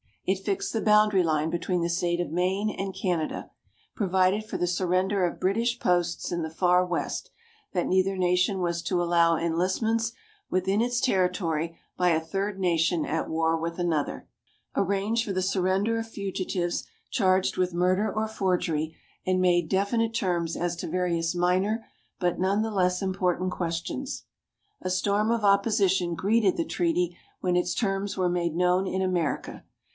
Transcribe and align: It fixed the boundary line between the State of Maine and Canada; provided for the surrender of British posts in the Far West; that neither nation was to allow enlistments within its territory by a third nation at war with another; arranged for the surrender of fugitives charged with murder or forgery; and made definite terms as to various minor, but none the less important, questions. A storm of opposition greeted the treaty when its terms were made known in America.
It 0.25 0.39
fixed 0.43 0.73
the 0.73 0.81
boundary 0.81 1.23
line 1.23 1.49
between 1.51 1.81
the 1.81 1.89
State 1.89 2.19
of 2.21 2.31
Maine 2.31 2.69
and 2.71 2.95
Canada; 2.95 3.51
provided 3.95 4.43
for 4.45 4.57
the 4.57 4.65
surrender 4.65 5.25
of 5.25 5.39
British 5.41 5.77
posts 5.79 6.31
in 6.31 6.41
the 6.41 6.49
Far 6.49 6.83
West; 6.85 7.29
that 7.73 7.85
neither 7.85 8.17
nation 8.17 8.59
was 8.61 8.81
to 8.83 9.01
allow 9.03 9.35
enlistments 9.37 10.13
within 10.49 10.81
its 10.81 11.01
territory 11.01 11.77
by 11.97 12.09
a 12.09 12.19
third 12.19 12.59
nation 12.59 13.05
at 13.05 13.29
war 13.29 13.57
with 13.57 13.77
another; 13.77 14.27
arranged 14.75 15.25
for 15.25 15.33
the 15.33 15.41
surrender 15.41 15.99
of 15.99 16.07
fugitives 16.07 16.87
charged 17.11 17.57
with 17.57 17.73
murder 17.73 18.11
or 18.11 18.27
forgery; 18.27 18.95
and 19.27 19.39
made 19.41 19.69
definite 19.69 20.15
terms 20.15 20.55
as 20.55 20.75
to 20.77 20.87
various 20.87 21.35
minor, 21.35 21.85
but 22.19 22.39
none 22.39 22.63
the 22.63 22.71
less 22.71 23.01
important, 23.03 23.51
questions. 23.51 24.23
A 24.81 24.89
storm 24.89 25.29
of 25.29 25.43
opposition 25.43 26.15
greeted 26.15 26.57
the 26.57 26.65
treaty 26.65 27.17
when 27.41 27.55
its 27.57 27.75
terms 27.75 28.17
were 28.17 28.29
made 28.29 28.55
known 28.55 28.87
in 28.87 29.01
America. 29.03 29.63